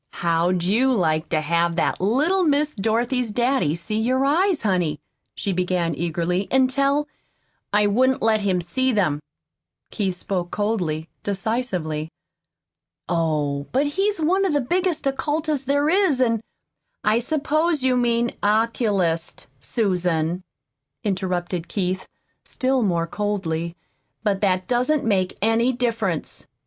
"How'd 0.25 0.63
you 0.63 0.91
like 0.91 1.29
to 1.29 1.41
have 1.41 1.75
that 1.75 2.01
little 2.01 2.43
Miss 2.43 2.73
Dorothy's 2.73 3.29
daddy 3.29 3.75
see 3.75 3.99
your 3.99 4.25
eyes, 4.25 4.63
honey," 4.63 4.99
she 5.35 5.53
began 5.53 5.93
eagerly, 5.93 6.47
"an' 6.49 6.69
tell" 6.69 7.07
"I 7.71 7.85
wouldn't 7.85 8.23
let 8.23 8.41
him 8.41 8.61
see 8.61 8.91
them." 8.91 9.21
Keith 9.91 10.15
spoke 10.15 10.49
coldly, 10.49 11.07
decisively. 11.21 12.09
"Oh, 13.07 13.67
but 13.71 13.85
he's 13.85 14.19
one 14.19 14.43
of 14.43 14.53
the 14.53 14.59
biggest 14.59 15.05
occultists 15.05 15.65
there 15.67 15.87
is, 15.87 16.19
an'" 16.19 16.41
"I 17.03 17.19
suppose 17.19 17.83
you 17.83 17.95
mean 17.95 18.31
'oculist,' 18.41 19.45
Susan," 19.59 20.41
interrupted 21.03 21.67
Keith, 21.67 22.07
still 22.43 22.81
more 22.81 23.05
coldly; 23.05 23.75
"but 24.23 24.41
that 24.41 24.67
doesn't 24.67 25.05
make 25.05 25.37
any 25.43 25.71
difference. 25.71 26.47